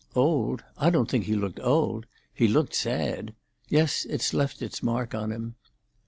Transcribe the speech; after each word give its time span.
"Old? 0.15 0.63
I 0.79 0.89
don't 0.89 1.07
think 1.07 1.25
he 1.25 1.35
looked 1.35 1.59
old. 1.59 2.07
He 2.33 2.47
looked 2.47 2.73
sad. 2.73 3.35
Yes, 3.69 4.03
it's 4.09 4.33
left 4.33 4.63
its 4.63 4.81
mark 4.81 5.13
on 5.13 5.31
him." 5.31 5.57